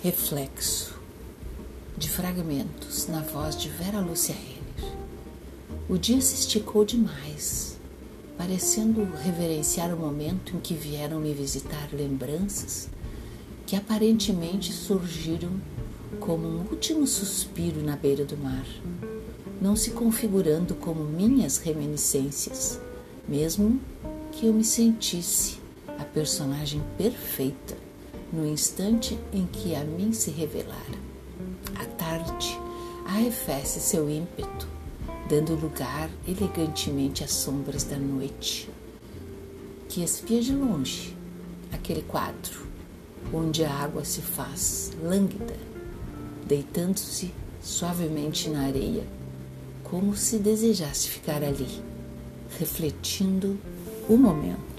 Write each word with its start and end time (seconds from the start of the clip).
Reflexo 0.00 0.94
de 1.96 2.08
fragmentos 2.08 3.08
na 3.08 3.20
voz 3.20 3.56
de 3.56 3.68
Vera 3.68 3.98
Lúcia 3.98 4.32
Renner. 4.32 4.96
O 5.88 5.98
dia 5.98 6.20
se 6.20 6.36
esticou 6.36 6.84
demais, 6.84 7.76
parecendo 8.36 9.02
reverenciar 9.24 9.92
o 9.92 9.98
momento 9.98 10.54
em 10.54 10.60
que 10.60 10.72
vieram 10.72 11.18
me 11.18 11.34
visitar 11.34 11.88
lembranças 11.92 12.88
que 13.66 13.74
aparentemente 13.74 14.72
surgiram 14.72 15.50
como 16.20 16.46
um 16.46 16.60
último 16.70 17.04
suspiro 17.04 17.82
na 17.82 17.96
beira 17.96 18.24
do 18.24 18.36
mar, 18.36 18.66
não 19.60 19.74
se 19.74 19.90
configurando 19.90 20.76
como 20.76 21.02
minhas 21.02 21.58
reminiscências, 21.58 22.80
mesmo 23.26 23.80
que 24.30 24.46
eu 24.46 24.52
me 24.52 24.62
sentisse 24.62 25.58
a 25.98 26.04
personagem 26.04 26.80
perfeita 26.96 27.87
no 28.32 28.46
instante 28.46 29.18
em 29.32 29.46
que 29.46 29.74
a 29.74 29.84
mim 29.84 30.12
se 30.12 30.30
revelara. 30.30 30.98
A 31.76 31.84
tarde 31.84 32.58
arrefece 33.06 33.80
seu 33.80 34.08
ímpeto, 34.10 34.68
dando 35.28 35.54
lugar 35.54 36.10
elegantemente 36.26 37.24
às 37.24 37.32
sombras 37.32 37.84
da 37.84 37.96
noite, 37.96 38.68
que 39.88 40.02
espia 40.02 40.40
de 40.40 40.54
longe 40.54 41.16
aquele 41.72 42.02
quadro 42.02 42.68
onde 43.32 43.64
a 43.64 43.72
água 43.72 44.04
se 44.04 44.20
faz 44.22 44.92
lânguida, 45.02 45.56
deitando-se 46.46 47.32
suavemente 47.62 48.48
na 48.48 48.66
areia, 48.66 49.04
como 49.84 50.16
se 50.16 50.38
desejasse 50.38 51.08
ficar 51.08 51.42
ali, 51.42 51.82
refletindo 52.58 53.58
o 54.08 54.16
momento. 54.16 54.77